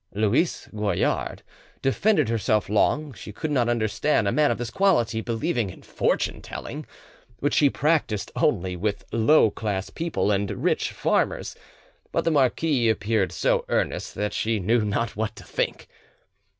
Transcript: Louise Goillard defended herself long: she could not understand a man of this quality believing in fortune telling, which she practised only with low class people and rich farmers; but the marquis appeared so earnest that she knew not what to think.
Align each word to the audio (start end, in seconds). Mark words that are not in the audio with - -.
Louise 0.15 0.67
Goillard 0.73 1.43
defended 1.83 2.27
herself 2.27 2.69
long: 2.69 3.13
she 3.13 3.31
could 3.31 3.51
not 3.51 3.69
understand 3.69 4.27
a 4.27 4.31
man 4.31 4.49
of 4.49 4.57
this 4.57 4.71
quality 4.71 5.21
believing 5.21 5.69
in 5.69 5.83
fortune 5.83 6.41
telling, 6.41 6.87
which 7.37 7.53
she 7.53 7.69
practised 7.69 8.31
only 8.35 8.75
with 8.75 9.05
low 9.11 9.51
class 9.51 9.91
people 9.91 10.31
and 10.31 10.49
rich 10.63 10.91
farmers; 10.91 11.55
but 12.11 12.23
the 12.25 12.31
marquis 12.31 12.89
appeared 12.89 13.31
so 13.31 13.63
earnest 13.69 14.15
that 14.15 14.33
she 14.33 14.59
knew 14.59 14.83
not 14.83 15.15
what 15.15 15.35
to 15.35 15.43
think. 15.43 15.87